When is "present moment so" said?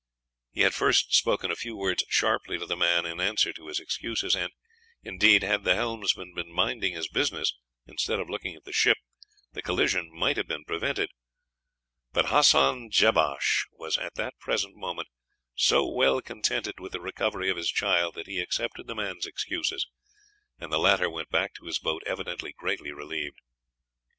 14.39-15.87